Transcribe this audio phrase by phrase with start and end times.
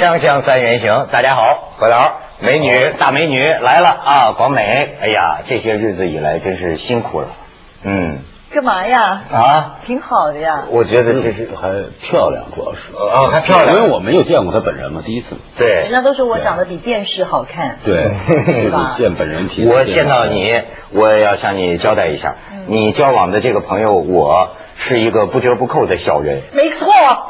[0.00, 1.98] 锵锵三人行，大家好，何导，
[2.38, 4.32] 美女大美女来了啊！
[4.32, 7.28] 广美，哎呀，这些日子以来真是辛苦了，
[7.84, 9.20] 嗯干嘛呀？
[9.30, 10.64] 啊，挺好的呀。
[10.70, 11.68] 我觉得其实还
[12.00, 15.36] 漂亮，主要是啊，还漂亮，因为我没有见过她本人嘛，第一次。
[15.58, 17.76] 对人，家都说我长得比电视好看。
[17.84, 18.10] 对，
[18.62, 19.66] 是吧见本人体。
[19.66, 20.50] 我见到你，
[20.94, 22.36] 我要向你交代一下，
[22.68, 24.56] 你交往的这个朋友，我
[24.88, 26.42] 是一个不折不扣的小人。
[26.52, 26.86] 没错，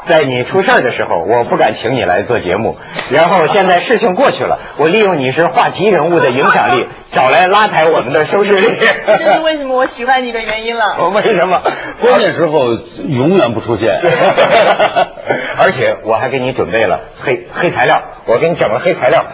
[0.07, 2.77] 在你出事儿的时候，我不敢请你来做节目。
[3.09, 8.77] 然后现在事情过去了，我利用你是话题人物的影响力， 找来拉抬我们的收视率。
[9.07, 10.95] 这 是为什么我喜欢你的原因了。
[10.99, 11.61] 我为什么？
[12.01, 12.71] 关键时候
[13.07, 13.89] 永远不出现。
[15.59, 19.25] 而且我还给你准备了黑黑材料，我给你整了黑材料。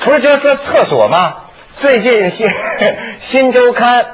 [0.00, 1.34] 除了这说厕所吗？
[1.76, 2.48] 最近新
[3.20, 4.06] 新周刊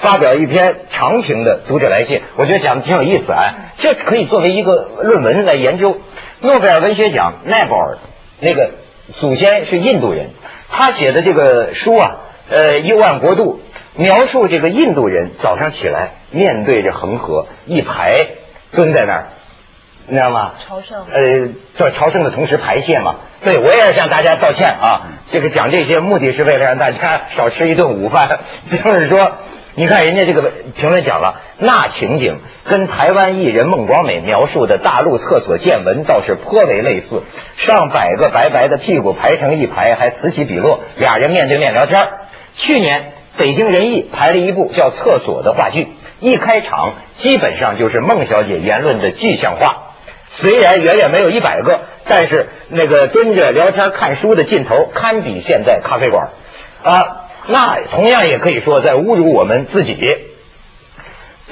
[0.00, 5.98] 发表一篇长评的读者来信，我觉得讲的挺有意思啊，这可以作为一个论文来研究。
[6.40, 7.98] 诺贝尔文学奖奈保尔
[8.40, 8.72] 那个
[9.20, 10.30] 祖先是印度人，
[10.68, 12.16] 他写的这个书啊，
[12.50, 13.60] 呃，幽暗国度。
[13.96, 18.12] 描述这个印度人早上起来面对着恒河，一排
[18.72, 19.26] 蹲在那儿，
[20.08, 20.54] 你知道吗？
[20.66, 21.48] 朝圣呃，
[21.78, 23.14] 在朝圣的同时排泄嘛。
[23.44, 25.02] 对，我也要向大家道歉啊。
[25.30, 28.40] 这个讲这些目的是为了让大家少吃一顿午饭。
[28.68, 29.36] 就是说，
[29.76, 37.22] 你看人家这个评论讲了，那情景跟台湾艺人孟广美描述的大陆厕所见闻倒是颇为类似。
[37.56, 42.00] 上百个白白的屁股排成一排，还此起彼落，俩人面对面聊天。
[42.54, 43.12] 去年。
[43.36, 45.88] 北京人艺排了一部叫《厕所》的话剧，
[46.20, 49.88] 一开场基本上就是孟小姐言论的具象化。
[50.36, 56.28] 虽然远远没有一百个，但是那个蹲着聊天看书的劲头堪比现在咖啡馆
[56.84, 57.23] 啊。
[57.48, 59.98] 那同样也可以说在侮辱我们自己。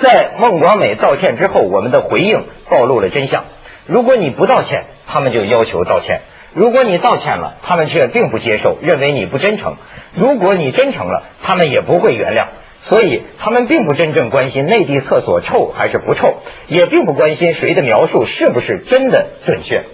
[0.00, 3.44] 在孟广美道歉之后，我们的回应暴露了真相。
[3.86, 6.22] 如果你不道歉，他们就要求道歉。
[6.54, 9.74] 如果你道歉了，他们却并不接受，认为你不真诚；
[10.14, 12.46] 如果你真诚了，他们也不会原谅。
[12.84, 19.84] 所以，他们并不真正关心内地厕所臭还是不臭，也并不关心谁的描述是不是真的准确。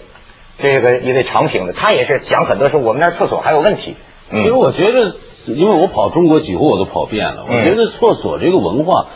[0.61, 3.97] 这个一位长评的，他也是讲很多说我们那儿厕所还有问题。
[4.31, 5.17] 其实我觉得，
[5.55, 9.07] 因为我跑中国几乎我都跑遍了，我觉得厕所这个文化。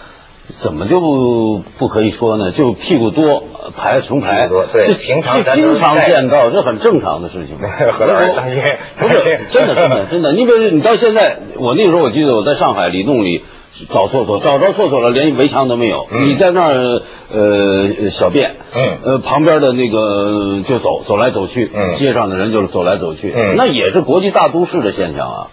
[0.60, 2.50] 怎么就不不可以说呢？
[2.50, 3.44] 就屁股多
[3.76, 7.56] 排成排，对，这平常这经常见到，这很正常的事情。
[7.97, 8.60] 何老师当心，
[8.98, 9.15] 不是
[9.50, 10.32] 真的真的真的。
[10.32, 13.43] 你比如你到现在，我那个时候我记得我在上海里弄里
[13.88, 16.09] 找厕所，找着厕所了，连围墙都没有。
[16.26, 25.47] 你在那儿呃小便，嗯，呃旁边的那个就走走来走去，嗯，街上的人就是走来走去，嗯，那也是国际大都市的现象啊，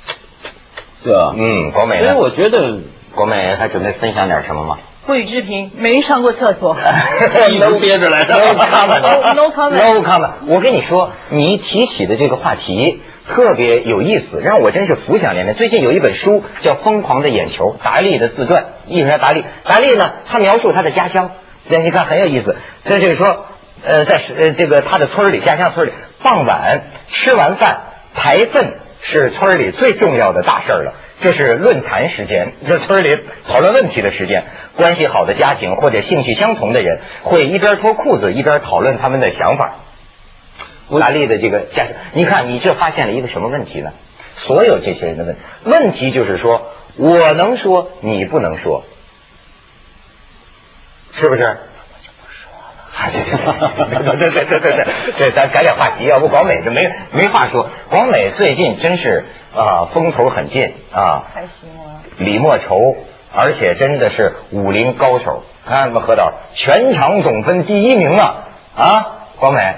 [1.03, 1.33] 对吧？
[1.37, 2.07] 嗯，国美呢？
[2.07, 2.79] 所以我觉得
[3.15, 4.77] 国美还准备分享点什么吗？
[5.05, 6.77] 不予置评，没上过厕所，
[7.49, 8.35] 一直憋着来的。
[8.53, 9.33] No comment.
[9.33, 9.93] No comment.
[9.93, 10.31] No comment.
[10.47, 15.55] 我跟你说，你提起的这个话题特别有意思，让我真是浮想联翩。
[15.55, 19.43] 最近有一本书叫《疯狂的眼球》，达利的自传，艺术家达利。
[19.63, 21.31] 达利呢，他描述他的家乡，
[21.67, 22.55] 那你看很有意思。
[22.85, 23.45] 这就是说，
[23.83, 27.79] 呃，在呃这个他的村里，家乡村里，傍晚吃完饭
[28.13, 30.93] 排粪是村里最重要的大事了。
[31.21, 33.09] 这是论坛时间，这村里
[33.47, 34.43] 讨论问题的时间。
[34.77, 39.75] 关系好的家庭或者兴趣相同的人，会一边脱裤子一边讨论他们的想法。
[40.99, 43.91] 达利的这个家，你看你这发现了一个什么问题呢？
[44.35, 48.85] 所有这些人的问题问题就是说，我能说，你不能说，
[51.11, 51.57] 是不是？
[53.11, 56.77] 对对对对对对咱改点话题要不广美这没
[57.13, 57.69] 没话说。
[57.89, 60.61] 广美最近真是啊风头很劲
[60.91, 62.97] 啊还行啊李莫愁
[63.33, 65.43] 而且真的是武林高手。
[65.69, 69.05] 看吧何导全场总分第一名啊啊
[69.39, 69.75] 广美。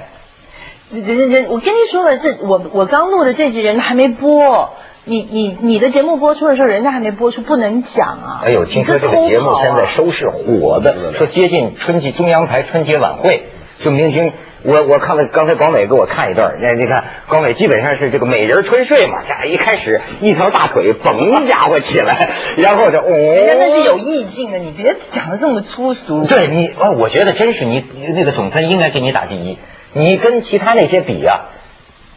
[0.92, 4.74] 人人我跟你说了这我我刚录的这句人还没播
[5.04, 8.42] 你你你的节目播出的时候，人家还没播出，不能讲啊！
[8.46, 13.46] 哎呦，听说这个节目现在收视火的，说接近春季中央台春节晚会，
[13.84, 14.32] 就明星，
[14.64, 22.30] 我我看了刚才广伟给我看一段，那你看广伟基本上是这个美人春睡嘛，这一开始一条大腿嘣家伙起来，
[22.62, 26.26] 然后就哦，人家那是有意境的，你别讲的这么粗俗。
[26.28, 27.84] 对你，哦，我觉得真是你
[28.16, 29.58] 那个总分应该给你打第一，
[29.94, 31.58] 你跟其他那些比啊。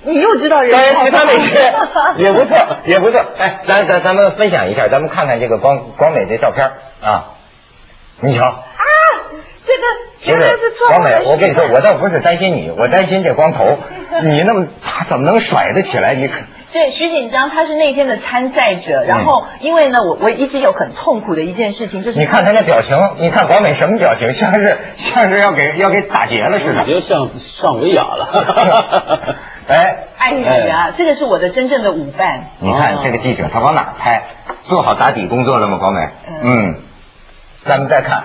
[0.04, 0.78] 你又知道人家
[2.16, 2.56] 也不错，
[2.86, 3.24] 也不错。
[3.38, 6.64] 哎，咱咱咱们分享一下，咱们看看这个光光美的照片
[7.02, 7.34] 啊，
[8.20, 8.44] 你瞧。
[8.46, 8.54] 啊，
[9.66, 9.82] 这个
[10.20, 13.66] 绝对是错光美，我跟你说， 我倒不是担心你，我担心这光头，
[14.22, 16.14] 你那么他怎么能甩得起来？
[16.14, 16.28] 你
[16.72, 27.30] 对徐锦江他是那天的参赛者，然后因为呢，我我一直有很痛苦的一件事情，就是你看他那表情，你看广美什么表情，像是像是要给要给打劫了似的，我觉得像
[27.62, 29.36] 上维亚了。
[29.66, 32.50] 哎，呀呀，这个是我的真正的舞伴。
[32.60, 34.22] 你看这个记者他往哪儿拍？
[34.64, 35.78] 做好打底工作了吗？
[35.78, 36.00] 广美，
[36.42, 36.82] 嗯，
[37.66, 38.24] 咱们再看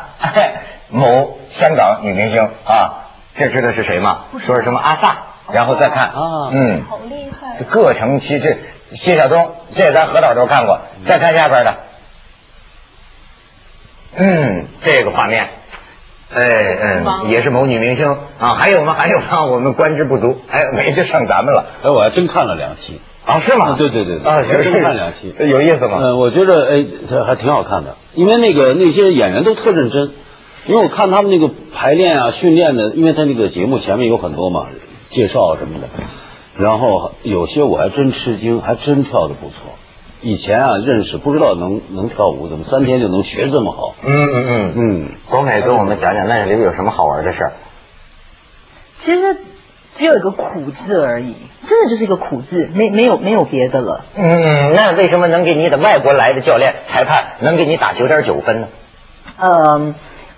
[0.90, 4.26] 某香港女明星啊，这知道是谁吗？
[4.46, 5.18] 说是什么阿萨，
[5.52, 8.58] 然后再看啊，嗯，好厉害，各城其这
[8.92, 11.78] 谢晓东，这咱何导都看过，再看下边的，
[14.16, 15.48] 嗯，这个画面。
[16.32, 18.06] 哎嗯，也是某女明星
[18.38, 18.94] 啊，还有吗？
[18.94, 19.46] 还有吗？
[19.52, 21.66] 我们观之不足，哎，没就剩咱们了。
[21.84, 23.76] 哎，我还真看了两期啊，是吗？
[23.78, 25.98] 对对对，啊，真看两期，有意思吗？
[26.02, 30.12] 嗯，我觉得哎，这还挺好看的，因为那个那些演员都特认真，
[30.68, 34.68] 因为我看他们那个排练啊、训练的，因为他那个节目前面有很多嘛
[35.10, 35.88] 介绍什么的，
[36.64, 39.56] 然后有些我还真吃惊，还真跳的不错。
[40.22, 43.96] 以前啊，认识不知道能能跳舞，怎么三天就能学这么好？
[44.04, 45.12] 嗯嗯嗯嗯。
[45.30, 47.54] 广美跟我们讲讲那里有什么好玩的事儿？
[49.04, 49.38] 其实
[49.96, 51.36] 只有一个苦字而已，
[51.68, 54.06] 真的就是一个苦字，没没有没有别的了。
[54.16, 58.68] 嗯，那为什么能给你的外国来的教练裁判能给你打九点九分呢？
[59.40, 59.96] 嗯。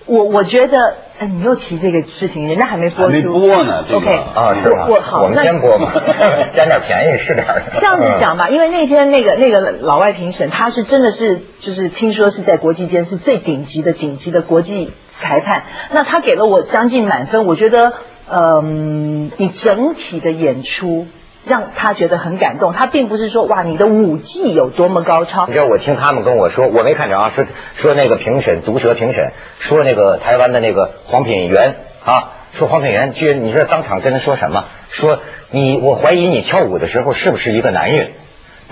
[0.07, 3.85] 我我觉得，哎，你又提这个事情，人家还没播出，没播呢。
[3.93, 4.87] OK，啊，是吧？
[4.89, 5.91] 我好，我们先播嘛，
[6.57, 7.61] 占点便宜是点儿。
[7.79, 14.89] 这样子讲吧，因为那天那个那个老外评审，他是真的是就是听说是在国际间是最顶级的顶级的国际
[15.19, 17.93] 裁判，那他给了我将近满分，我觉得，
[18.27, 21.05] 嗯，你整体的演出。
[21.45, 25.47] 让他觉得很感动，他并不是说哇你的舞技有多么高超。
[25.47, 27.45] 你知道我听他们跟我说，我没看着啊，说
[27.75, 34.65] 说那个评审毒舌评审说那个台湾的那个黄品源啊，说黄品源居然你知道当场跟他说什么？
[34.89, 38.11] 说你我怀疑你跳舞的时候是不是一个男人？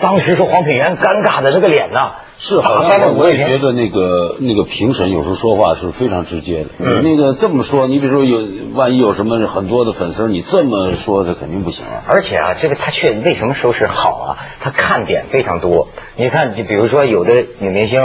[0.01, 6.69] 当时说黄品源尴尬的那个脸呐，是好像我也觉得那个那个评审有时候说话是非常直接的。
[6.79, 8.39] 嗯，那个这么说，你比如说有
[8.75, 12.03] 万一有什么很多的粉丝，你这么说他肯定不行啊。
[12.07, 14.37] 而且啊，这个他却为什么说是好啊？
[14.61, 15.89] 他看点非常多。
[16.15, 17.99] 你看，就比如说有的女明星。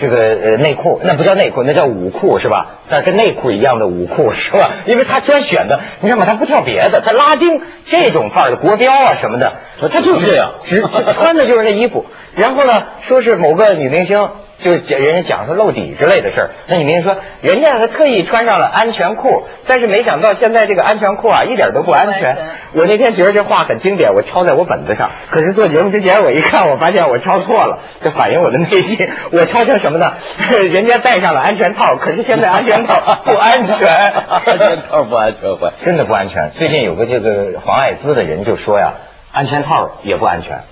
[0.00, 2.78] 这个呃内裤那不叫内裤，那叫舞裤是吧？
[2.88, 4.82] 那跟内裤一样的舞裤是吧？
[4.86, 6.26] 因为他专选的，你知道吗？
[6.26, 12.06] 他不跳别的，他拉丁这种范儿的国标啊什么的，他就是这样，只穿的就是那衣服。
[12.36, 12.72] 然后呢，
[13.08, 14.28] 说是某个女明星。
[14.62, 22.36] 就是人家讲说露底之类的事儿，那你明说人家他特意穿上了安全裤，但是没想到现在这个安全裤啊一点都不安全。
[22.74, 25.10] 我那天觉得这话很经典，我抄在我本子上。
[25.30, 29.08] 可是做节目之前我一看，我发现我抄错了，这反映我的内心。
[29.30, 30.06] 我抄成什么呢？
[30.72, 33.88] 人家戴上了安全套，可是现在安全套 不安全，
[34.28, 35.40] 安全套不安全，
[35.84, 36.50] 真的不安全。
[36.58, 38.94] 最近有个这个防艾滋的人就说呀，
[39.32, 40.62] 安全套也不安全。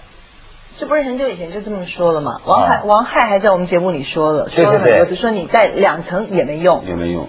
[0.78, 2.38] 这不是很久以前就这么说了吗？
[2.44, 7.28] 王海王海还在我们节目里说了，说了很多次，说你在两层也没用，也没用。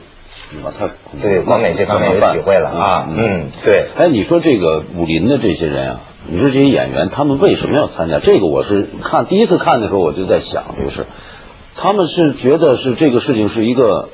[0.66, 0.90] 我太
[1.22, 3.08] 对王美这方面有体会了啊。
[3.10, 3.88] 嗯，对。
[3.96, 8.20] 哎，你说这个武林的这些人啊，你说这些演员，他们为什么要参加？
[8.20, 11.06] 这个我是看第一次看的时候，我就在想这个事。
[11.78, 14.10] 他们是觉得是这个事情是一个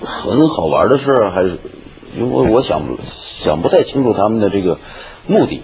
[0.00, 1.58] 很好玩的事儿，还是
[2.16, 2.82] 因为我想
[3.44, 4.78] 想不太清楚他们的这个
[5.28, 5.62] 目的。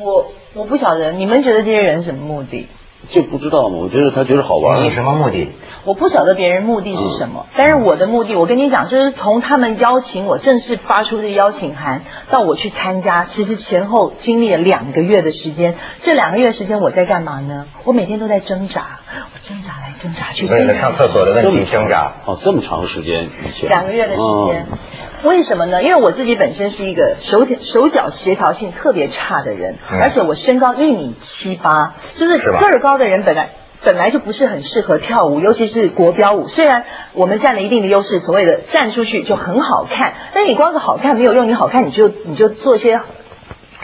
[0.00, 0.32] 我。
[0.54, 2.66] 我不晓得你们觉得这些人什么目的？
[3.08, 3.78] 就不知道嘛。
[3.78, 4.82] 我觉得他觉得好玩。
[4.82, 5.48] 你什么目的？
[5.84, 15.76] 我不晓得别人目的是什么，但是我的目的，我跟你讲，就是从他们邀请我正式发出的邀请函到我去参加，其实前后经历了两个月的时间。
[16.02, 17.66] 这两个月时间我在干嘛呢？
[17.84, 18.98] 我每天都在挣扎，
[19.32, 20.46] 我挣扎来挣扎去。
[20.46, 22.12] 为了上厕所的问题挣扎。
[22.26, 23.30] 哦，这么长时间，
[23.70, 24.66] 两个月的时间。
[25.24, 25.82] 为什么呢？
[25.82, 33.50] 因为我自己本身是一个手手脚协调性特别差的人，而且我身高一米七八，就是个儿高的人本来
[33.84, 36.48] 本来就不是很适合跳舞，尤其是国标舞。
[36.48, 36.84] 虽然
[37.14, 43.00] 我们占了一定的优势，所谓的站出去就很好看，但你光是好看没有用，你好看你就你就做些。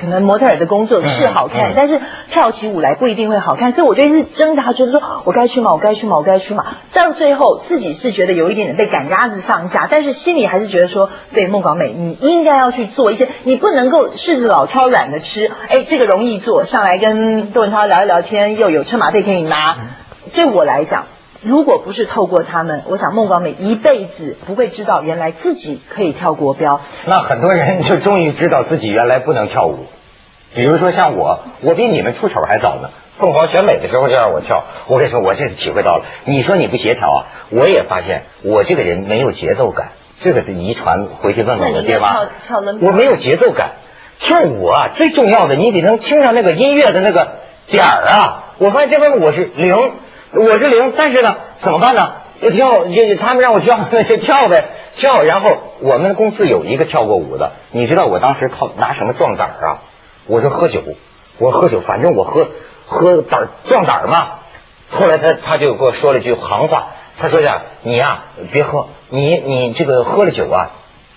[0.01, 2.01] 可能模特儿的工作是好看，但是
[2.31, 5.73] 跳起舞来不一定会好看，所以我就一直挣扎，觉得说我该去吗？
[5.73, 6.17] 我该去吗？
[6.19, 6.65] 我该去吗？
[6.93, 15.47] 到最后自己是觉得有一点点被赶鸭子上架，但是心里还是觉得说，对孟广美，你应该要去做一些，你不能够柿子老挑软的吃。
[15.47, 19.77] 哎，这个容易做，上来跟窦文涛聊一聊天，又有车马费可以拿。
[20.35, 21.07] 对我来讲，
[21.47, 26.81] 如果不是透过他们，我想孟广美一辈子不会知道原来自己可以跳国标。
[27.07, 29.87] 那很多人就终于知道自己原来不能跳舞。
[30.57, 32.91] 比如说像我，我比你们出丑还早呢。
[33.19, 36.05] 凤凰选美的时候就让我跳，我跟你说，我这次体会到了。
[36.25, 41.07] 你说你不协调啊，我也发现我这个人没有节奏感，这个是遗传。
[41.23, 42.17] 回去问问我爹妈，
[42.83, 43.73] 我没有节奏感。
[44.19, 47.37] 跳舞啊，最重要的你得能听上那个音乐的那个
[47.69, 48.45] 点儿啊。
[48.59, 49.77] 我发现这方面我是零，
[50.41, 50.93] 我是零。
[50.97, 52.03] 但是呢，怎么办呢？
[52.41, 55.23] 就跳，就他们让我跳，那 就跳呗，跳。
[55.23, 55.47] 然后
[55.81, 59.83] 我们公司有一个跳过舞的，你知道我当时靠拿什么壮胆啊？
[60.27, 60.83] 我说喝酒，
[61.39, 62.49] 我喝酒，反正我喝
[62.85, 64.41] 喝胆壮胆嘛。
[64.91, 66.89] 后来他他就给我说了句行话，
[67.19, 70.71] 他说呀，你呀别喝，你你这个喝了酒啊，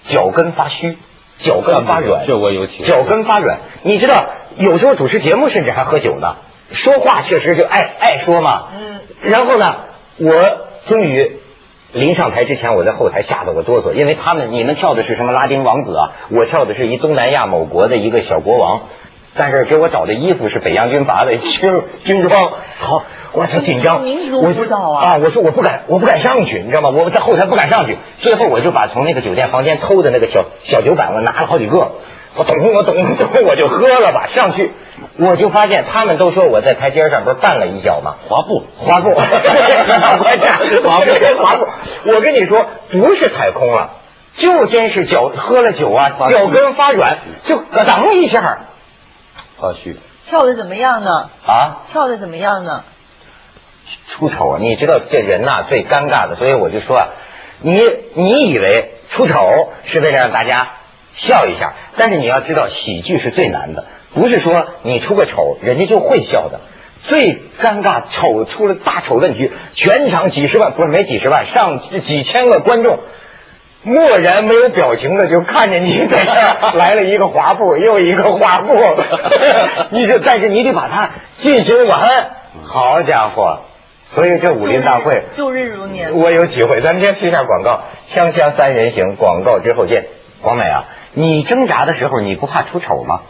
[0.04, 0.98] 脚跟发虚，
[1.40, 4.16] 脚跟发软，这我有体会脚跟发软，你知道
[4.58, 6.38] 有时候主持节目甚至还喝酒呢，
[6.72, 8.70] 说话确实就爱爱说嘛。
[8.80, 9.00] 嗯。
[9.22, 9.66] 然后呢，
[10.18, 10.30] 我
[10.88, 11.38] 终于
[11.94, 18.82] 临上台之前，我在后台吓得我哆嗦，因为他们你们跳的是什么拉丁王子啊，我跳的是一东南亚某国的一个小国王，
[19.36, 21.42] 但是给我找的衣服是北洋军阀的军
[22.06, 23.04] 军装，好。
[23.32, 24.04] 我操，紧张！
[24.42, 26.90] 我知道啊，啊，我说我不敢，我不敢上去，你知道吗？
[27.00, 27.96] 我在后台不敢上去。
[28.22, 31.92] 最后我就把从那个酒店房间偷的那个小小酒板，我拿了好几个，
[32.36, 34.28] 我懂，我懂，懂，我就喝了吧。
[34.28, 34.72] 上去
[35.18, 38.16] 我就发现，他们都说我在台阶上不是绊了一脚吗？
[38.28, 40.24] 滑步，滑步， 滑步，
[41.44, 41.68] 滑步。
[42.06, 43.90] 我跟你说，不是踩空了，
[44.38, 48.60] 就真是脚喝了酒啊，脚跟发软，就咯噔一下，
[49.60, 49.98] 发虚。
[50.30, 51.30] 跳的怎么样呢？
[51.46, 52.84] 啊，跳的怎么样呢？
[54.12, 57.08] 出丑，你知道这人呐最尴尬的，所以我就说啊，
[57.62, 57.80] 你
[58.14, 59.36] 你以为出丑
[59.86, 60.74] 是为了让大家
[61.14, 66.60] 笑一下，但是你要知道喜剧是最难的，不是说你出个丑人家就会笑的。
[67.08, 67.20] 最
[67.62, 73.00] 尴尬丑出了大丑问题，全场几十万不是没几十万，上几千个观众
[73.84, 78.74] 默然没有表情的就看着你在这来了一个滑步又一个滑步，
[79.92, 82.06] 你就但是你得把它进行完，
[82.66, 83.62] 好家伙！
[84.12, 86.82] 所以这武林大会度日如年，我有体会。
[86.82, 90.06] 咱们先去一下广告，锵锵三人行，广告之后见。
[90.42, 93.22] 广美啊，你挣扎的时候你不怕出丑吗？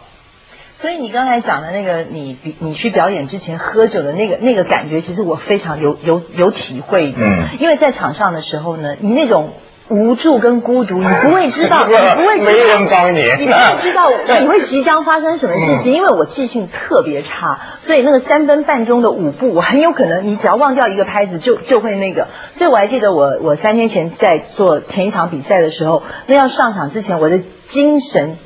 [0.78, 7.18] 所以你刚才讲的那个，你你去表演之前喝酒的那个那个感觉，其实我非常有有有体会的。
[7.20, 9.54] 嗯，因为在场上的时候呢，你那种。
[9.90, 22.28] 无助跟孤独，你不会知道， 你不会没人帮你，你不会知道 你会即将发生什么事情，因为我记性特别差，所以那个三分半钟的舞步，我很有可能你只要忘掉一个拍子就就会那个，
[22.58, 27.40] 所以我还记得我我三天前在做前一场比赛的时候，那要上场之前我的
[27.72, 28.38] 精神。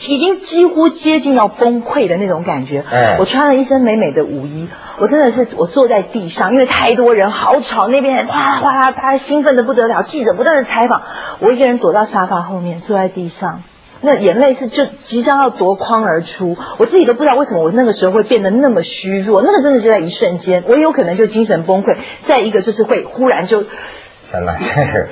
[0.00, 2.84] 已经几乎接近要崩溃的那种感觉。
[2.90, 11.02] 哎，我穿了一身美美的舞衣，我真的是我坐在地上，因为太多人，好吵，那边哗啦哗啦，他兴奋的不得了，记者不断的采访，
[11.38, 13.62] 我一个人躲到沙发后面，坐在地上，
[14.00, 21.96] 那眼泪是就即将要夺眶而出，我自己都不知道为什么我那个时候会变得那么虚弱，那个真的是在一瞬间，我有可能就精神崩溃，
[22.26, 25.08] 再一个就是会忽然就，天哪，这是。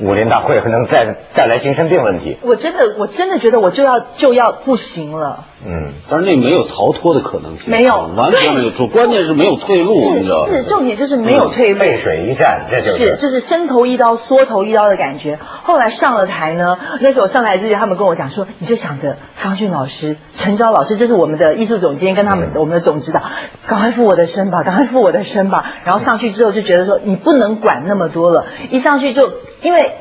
[0.00, 2.36] 武林大会可能再带来精神病问题。
[2.42, 5.44] 我真的，我真的觉得我就要就要不行了。
[5.64, 7.70] 嗯，但是那没有逃脱的可能性。
[7.70, 11.80] 没有，完全没有出，关键是没有退路，你知道是重点就是没有退路。
[11.80, 15.38] 背水一战，这就是是就是伸头一刀，缩头一刀的感觉。
[15.62, 23.22] 后来上了台呢，那时候上台之前，他们跟我讲说，你就想着康俊老师、陈昭老师，这是我们的艺术总监，跟他们我们的总指导，
[23.66, 25.64] 赶快扶我的身吧，赶快扶我的身吧。
[25.84, 29.22] 然后上去之后就觉得说，你不能管那么多了，一上去就
[29.62, 29.75] 因为。
[29.76, 29.92] 对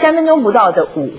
[0.00, 1.12] 三分钟不到的舞，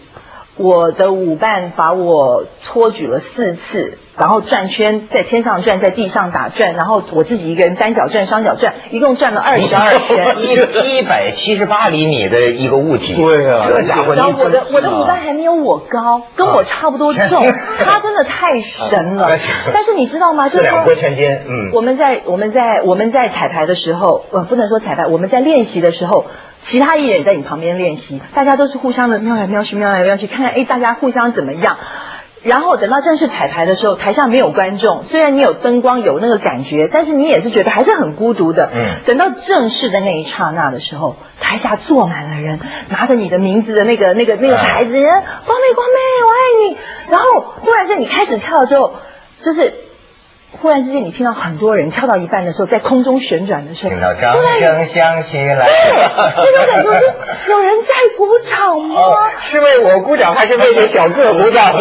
[0.58, 10.38] 我的舞伴把我搓举了四次，然后转圈，在天上转，在地上打转，然后我自己一个人单脚转、双脚转，一共转了二十二圈。
[10.40, 17.44] 一一百七十八厘米的一个物体，对啊，这家伙，然后我的我的舞伴还没有我高，跟我差不多重，
[17.86, 19.30] 他真的太神了。
[19.74, 20.50] 但是你知道吗？
[20.50, 26.26] 这两拨千斤，嗯，我们在我们在我们在彩排的时候，呃，不能说彩排，我们在练习的时候。
[26.70, 31.78] 其他艺人也在你旁边练习，大家都是互相的瞄来瞄去，瞄来瞄去，看看哎，大家互相怎么样。
[32.44, 38.70] 然后等到正式彩排的时候，台下没有观众，虽然你有灯光有那个感觉，但是你也是觉得还是很孤独的。
[38.74, 39.02] 嗯。
[39.06, 45.04] 等到正式的那一刹那的时候，台下坐满了人，拿着你的名字的那个那个那个牌子，人
[45.46, 46.78] 光妹光妹，我爱你。
[47.10, 48.94] 然后忽然间你开始跳之后，
[49.44, 49.87] 就是。
[50.60, 56.90] 忽然之间，你听到很多人跳到一半的时候，在空中旋转的时候，听到掌声响起来，对，那种感觉
[57.46, 58.96] 是有人在鼓掌吗？
[59.42, 61.72] 是为我鼓掌，还是为这小个鼓掌？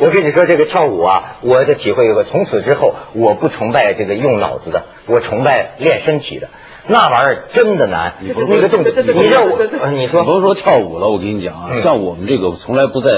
[0.00, 6.48] 我跟你说，这个跳舞啊，我的体会有个，从此之后，我不崇拜这个用脑子的，我崇拜练身体的。
[6.86, 9.58] 那玩意儿真的难，那个动作，你让我，
[9.92, 13.10] 你说，甭说跳舞了，我跟你讲啊，像我们这个从来不在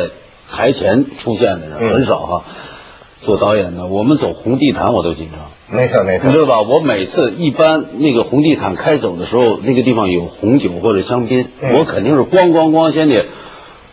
[0.50, 2.42] 台前出现的人很少哈。
[3.22, 5.50] 做导演的，我们走红地毯我都紧张。
[5.68, 6.60] 没错没错，你知道吧？
[6.62, 11.46] 我每次一般那个红地毯开走的时候，那个地方有红酒或者香槟，
[11.78, 13.26] 我肯定是咣咣咣先得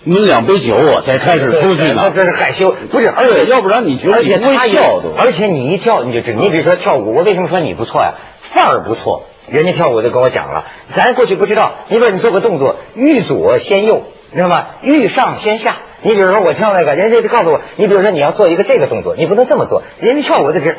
[0.05, 2.11] 闷两杯酒，我才开始出去呢。
[2.15, 3.09] 这是害羞，不是？
[3.09, 5.09] 而且要不然你觉得你不会跳都。
[5.19, 8.13] 而且你一跳你就知，你比如说跳舞，我为什么说你不错呀？
[8.53, 10.63] 范儿不错，人家跳舞就跟我讲了，
[10.95, 11.73] 咱过去不知道。
[11.89, 14.03] 你说你做个动作，欲左先右，
[14.33, 14.67] 知道吗？
[14.83, 15.75] 欲上先下。
[16.01, 19.83] 你比如说我跳那个，人家就告诉我，你比如说你要做一个这个动作，你不能这么做。
[19.99, 20.77] 人家跳我就直，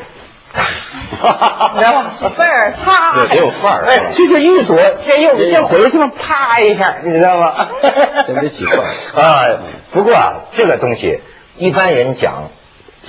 [0.53, 2.11] 你知道吗？
[2.35, 3.85] 范儿，啪，对，得有范儿。
[3.87, 7.67] 哎，就是一左，先右，先回去嘛，啪一下，你知道吗？
[8.27, 8.75] 真得喜欢
[9.23, 9.43] 啊。
[9.91, 11.19] 不过啊，这个东西
[11.57, 12.49] 一般人讲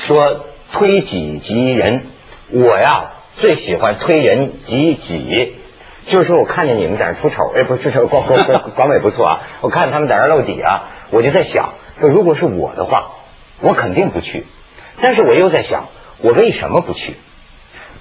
[0.06, 2.06] 说推己及人，
[2.52, 5.56] 我呀最喜欢推人及己。
[6.06, 9.40] 就是说，我看见你们在那出丑，哎，不是，广广广广美不错啊。
[9.60, 13.12] 我看他们在那露底啊，我就在想，说如果是我的话，
[13.60, 14.46] 我肯定不去。
[15.02, 15.88] 但是我又在想，
[16.22, 17.14] 我为什么不去？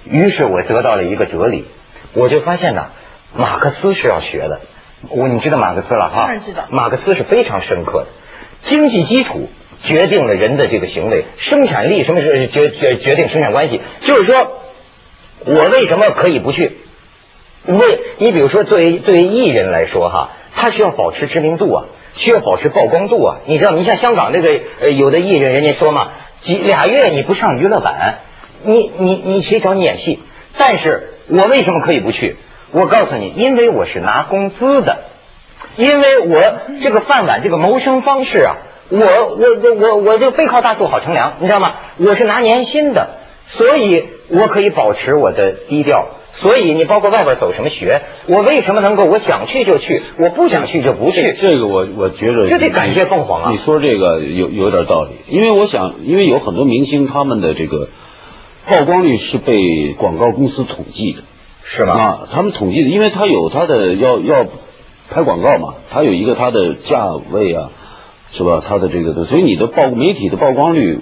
[0.04, 1.66] 于是我得到了一个哲理，
[2.14, 2.86] 我就发现呢，
[3.34, 4.60] 马克思是要学的。
[5.08, 6.16] 我你知道马克思了哈？
[6.22, 6.64] 当然知道。
[6.70, 8.06] 马克思是非常深刻的，
[8.68, 9.48] 经济基础
[9.82, 13.80] 决定了人的这个行为，生产力什么是决决决定生产关系？
[14.02, 14.60] 就是说，
[15.46, 16.78] 我为什么可以不去？
[17.66, 23.38] 为你比如说，作为作为艺人来说哈，他需要保持知名度啊，需要保持曝光度啊。
[23.46, 24.48] 你知道，你像香港这个
[24.80, 26.08] 呃，有的艺人，人家说嘛，
[26.40, 28.18] 几俩月你不上娱乐版，
[28.64, 30.20] 你你你谁找你演戏？
[30.58, 32.36] 但是我为什么可以不去？
[32.72, 34.98] 我告诉你，因为我是拿工资的，
[35.76, 36.36] 因为我
[36.82, 38.56] 这个饭碗，这个谋生方式啊，
[38.90, 41.66] 我我我我就背靠大树好乘凉，你知道吗？
[41.98, 43.19] 我是拿年薪的，
[43.52, 46.08] 所以我可以保持我的低调。
[46.32, 51.36] 所以你包括外边走什么学，我为什么能够我想去就去，我不想去就不去？
[51.40, 53.50] 这个我我觉得这得感谢凤凰啊！
[53.50, 57.88] 你说这个有有点道理，因为我想，因为有很多明星他们的这个
[58.64, 61.22] 曝光率是被广告公司统计的，
[61.64, 61.98] 是吧？
[61.98, 64.46] 啊，他们统计的，因为他有他的要要
[65.10, 67.70] 拍广告嘛，他有一个他的价位啊，
[68.32, 68.62] 是吧？
[68.66, 71.00] 他的这个，所以你的曝媒体的曝光率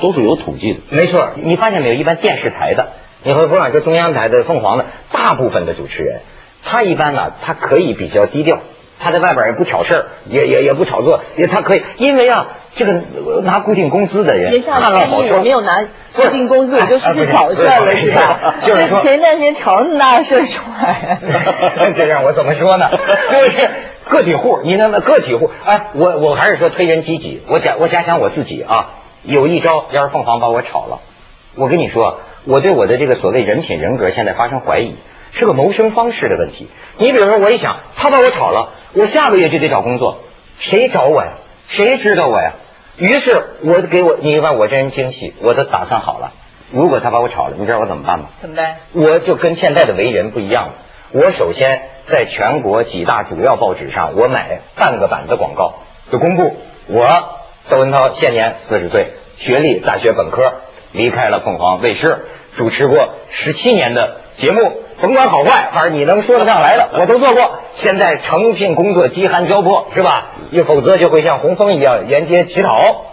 [0.00, 0.80] 都是有统计的。
[0.90, 1.94] 没错，你发现没有？
[1.94, 2.88] 一般电视台的。
[3.22, 6.20] 你会不管说中央台的凤凰的大部分的主持人，
[6.62, 8.60] 他一般呢，他可以比较低调，
[9.00, 12.92] 他在外边也不挑事儿，也也也不炒作，也他可以，因为啊，这个
[13.42, 15.72] 拿固定工资的人，看了好说，没有拿
[16.14, 18.54] 固定工资，我就是去挑事儿了，是吧？
[18.64, 21.18] 就是说前段时间挑那么大的事出来，
[21.96, 22.88] 这让我怎么说呢？
[23.32, 23.68] 就是
[24.08, 28.90] 个体户，你那么个体户，哎，我我还是说推人积极，我假我假想我自己啊，
[29.22, 31.00] 有一招，要是凤凰把我炒了，
[31.54, 32.20] 我跟你说。
[32.48, 34.94] 我对我的这个所谓人品人格现在发生怀疑，
[35.32, 36.68] 是个谋生方式的问题。
[36.96, 40.18] 你比如说，我一想，他把我炒了，我下个月就得找工作，
[40.60, 41.32] 谁找我呀？
[41.66, 42.52] 谁知道我呀？
[42.98, 46.34] 于是，我给我你看我这人精细，我都打算好了。
[46.70, 48.26] 如果他把我炒了，你知道我怎么办吗？
[48.40, 48.76] 怎么办？
[48.92, 50.72] 我就跟现在的为人不一样了。
[51.10, 55.74] 我首先在全国几大主要报纸上，我买半个版的广告，
[56.12, 57.04] 就公布我
[57.68, 60.62] 窦文涛现年四十岁，学历大学本科。
[60.92, 62.26] 离开了凤凰卫视，
[62.56, 62.96] 主持过
[63.28, 67.58] 十七年的节目，甭管好坏，反正你能说得上来的，我都做过。
[67.74, 70.28] 现在诚聘工作饥寒交迫，是吧？
[70.52, 73.04] 又否则就会像洪峰一样沿街乞讨。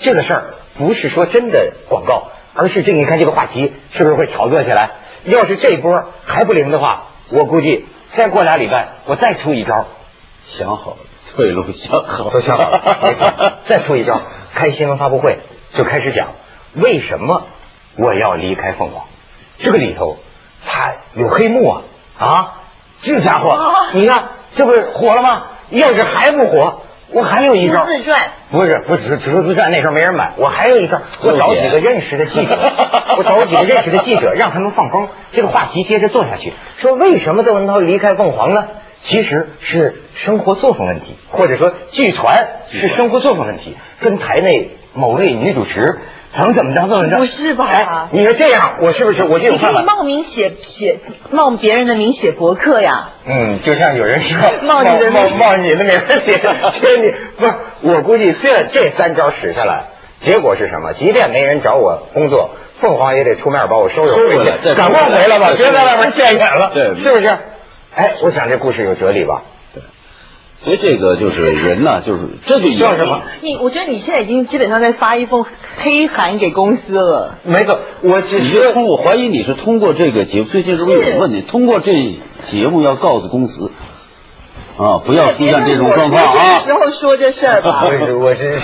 [0.00, 0.44] 这个事儿
[0.76, 4.90] 不是说真的广告，而是这你看这个话题是不是会炒作起来？
[5.24, 5.92] 要是这波
[6.24, 7.84] 还不灵的话，我估计
[8.16, 9.84] 再过俩礼拜我再出一招。
[10.42, 10.96] 想好了，
[11.34, 14.20] 退路想好，都想好了， 再出一招，
[14.54, 15.38] 开新闻发布会
[15.76, 16.28] 就开始讲。
[16.74, 17.46] 为什么
[17.96, 19.04] 我要离开凤凰？
[19.58, 20.16] 这个里头
[20.64, 21.82] 他有黑幕啊！
[22.18, 22.52] 啊，
[23.02, 23.58] 这家伙，
[23.92, 25.42] 你看这不是火了吗？
[25.70, 27.84] 要是还不火，我还有一招。
[27.84, 28.18] 自传
[28.50, 30.32] 不是不是只是自传，那时候没人买。
[30.36, 32.58] 我还有一招，我找几个认识的记者，
[33.16, 35.08] 我找几个认识的记者，让他们放风。
[35.32, 38.66] 这个话题接着做下去，说为什么窦文涛离开凤凰呢？
[39.06, 42.34] 其实是生活作风问题，或者说据传
[42.70, 45.98] 是生活作风问题，跟台内某位女主持。
[46.32, 47.16] 怎么怎么着怎么着？
[47.16, 48.08] 不是吧？
[48.12, 49.82] 你说这样，我是不是我就有办法？
[49.82, 51.00] 冒名写写
[51.32, 53.08] 冒别人的名写博客呀？
[53.26, 56.36] 嗯，就像有人说 冒你的冒冒你的名写写
[57.00, 57.04] 你，
[57.36, 57.52] 不是？
[57.82, 59.86] 我估计这这三招使下来，
[60.20, 60.92] 结果是什么？
[60.92, 67.38] 即便没人找我工作，凤凰也得出面把我收拾回去，赶快回来吧，别在外面现眼了，对，是不是？
[67.94, 69.42] 哎，我想这故事有哲理吧？
[69.74, 69.82] 对
[70.62, 73.22] 所以这个就是人呐，就是这就叫什么？
[73.40, 75.44] 你我觉得你现在已经基本上在发一封
[75.78, 77.38] 黑函给公司了。
[77.44, 81.42] 没错，我只是通，我怀疑你是通过这个节目，最近是不是有问题？
[81.42, 81.92] 通过这
[82.50, 83.70] 节目要告诉公司
[84.76, 86.58] 啊，不要出现这种状况啊。
[86.60, 87.82] 时候说这事儿吧。
[87.88, 88.58] 我是我是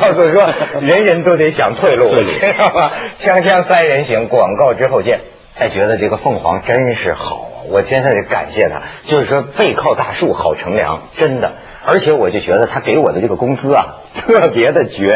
[0.00, 0.48] 告诉说，
[0.80, 2.92] 人人都得想退路， 知道吧？
[3.20, 5.20] 锵锵三人行，广告之后见。
[5.60, 7.48] 才觉得这个凤凰真是好。
[7.68, 11.52] 我真的得感谢他，就是说背靠大树好乘凉，真的。
[11.86, 15.06] 而且我就觉得他给我的这个工资啊，特别的绝。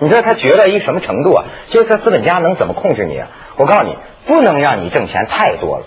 [0.00, 1.44] 你知道他绝到一什么程度啊？
[1.66, 3.28] 就是他资本家能怎么控制你啊？
[3.58, 3.94] 我告诉你，
[4.26, 5.84] 不能让你挣钱太多了，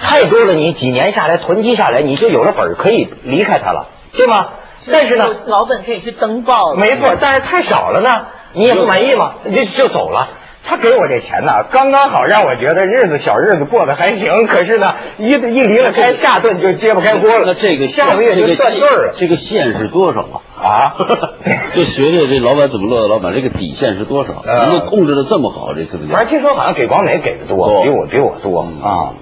[0.00, 4.48] 太多了，你几年下来囤积下来，你就有了本可以离开他了，对吗？
[4.90, 6.74] 但是呢，老本可以去登报。
[6.74, 8.10] 没错，但是太少了呢，
[8.54, 10.28] 你也不满意嘛，就就走了。
[10.64, 14.46] 他给我这钱呢，刚刚好让我觉得日子小日子过得还行。
[14.46, 17.42] 可是呢，一一离了开，下顿就揭不开锅了。
[17.46, 19.14] 那这个下个月就算对儿了。
[19.18, 20.62] 这个线是多少啊？
[20.62, 20.94] 啊，
[21.74, 24.42] 就学学这老板怎么乐的老板，这个底线是多少？
[24.46, 26.06] 能够控制的这么好，这次的？
[26.12, 29.14] 反正听说好像给广美给的多，比我比我多啊。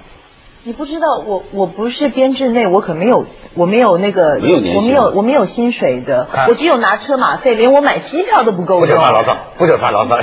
[0.62, 10.16] 你不知道，我我不是编制内，我可没有，我没有那个，没有年我没有我没有薪水的，我只有拿车马费，连我买机票都不够不准发牢骚，不准发牢骚。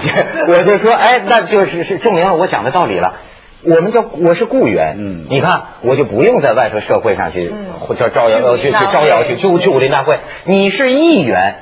[0.50, 3.16] 我 就说，哎，那就是是证明了我讲的道理了。
[3.64, 10.20] 我们叫我是雇员，嗯，你看我就不用在外头社会上去，或叫招摇去去招摇去去去武林大会。
[10.46, 11.56] 你是议员，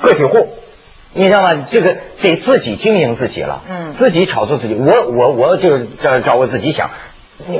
[0.00, 0.48] 个体户，
[1.12, 1.66] 你知道吗？
[1.70, 4.74] 这个得自己经营自己了，嗯，自己炒作自己。
[4.74, 6.88] 我我我就是照照我自己想。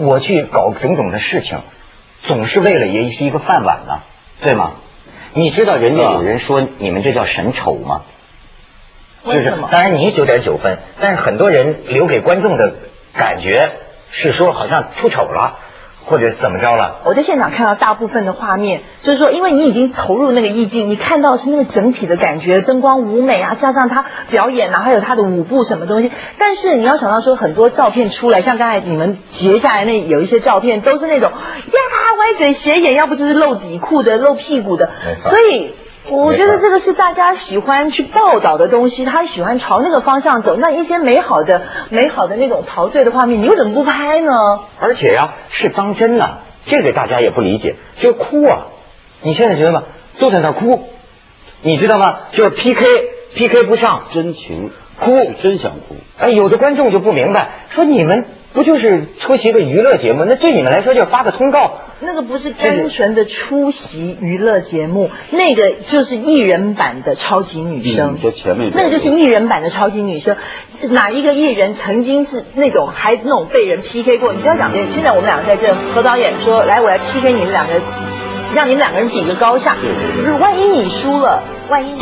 [0.02, 1.60] 我去搞种种的事情，
[2.22, 4.02] 总是为了也是一个饭碗呢，
[4.42, 4.74] 对吗？
[5.34, 8.02] 你知道人家有人说你们这叫神丑吗？
[9.24, 12.74] 就是当然你九点九分，但是很多人留给观众的
[13.14, 13.72] 感觉
[14.10, 15.58] 是说好像出丑了。
[16.06, 17.00] 或者怎么着了？
[17.04, 26.12] 我在现场看到大部分的画面，所以说，因为你已经投入那个意境，你看到是那个整体的感觉，灯光舞美啊，加上他表演啊，还有他的舞步什么东西。
[26.38, 34.90] 但是你要想到说，很多照片出来，像刚才你们截下来那有一些照片，都是那种呀歪嘴斜眼，要不就是露底裤的、露屁股的，
[35.22, 35.74] 所以。
[36.10, 40.54] 我觉得这个是大家喜欢去报道的东西，他喜欢朝那个方向走。
[40.56, 44.32] 那一些美好的、美好的那种陶醉的画面，你又怎么不拍呢？
[44.80, 48.66] 而且呀，是当真呐，这个大家也不理解，就哭啊！
[49.22, 49.82] 你现在觉得吗？
[50.20, 50.88] 都在那哭，
[51.62, 52.18] 你知道吗？
[52.32, 55.96] 就是 PK，PK 不上，真情哭，真想哭。
[56.18, 58.26] 哎，有的观众就不明白，说你们。
[58.54, 60.24] 不就是出席个娱乐节目？
[60.24, 61.80] 那对你们来说就发个通告。
[62.00, 68.16] 那个不是单纯的出席娱乐节目，那个就是艺人版的超级女声。
[68.22, 68.70] 在前面。
[68.72, 70.36] 那个就是艺人版的超级女声。
[70.90, 74.32] 哪一个艺人曾经是那种还那种被人 PK 过？
[74.32, 74.86] 你不要讲这个。
[74.92, 77.74] 现在我们两个在这，何导演说：“来，我来 PK 你们两个，
[78.54, 79.76] 让你们两个人比个高下。
[80.40, 81.96] 万一你输了，万一……”